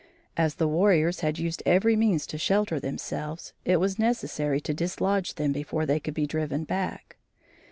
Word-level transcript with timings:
As 0.35 0.55
the 0.55 0.67
warriors 0.67 1.19
had 1.19 1.37
used 1.37 1.61
every 1.63 1.95
means 1.95 2.25
to 2.25 2.39
shelter 2.39 2.79
themselves, 2.79 3.53
it 3.65 3.77
was 3.79 3.99
necessary 3.99 4.59
to 4.61 4.73
dislodge 4.73 5.35
them 5.35 5.51
before 5.51 5.85
they 5.85 5.99
could 5.99 6.15
be 6.15 6.25
driven 6.25 6.63
back. 6.63 7.17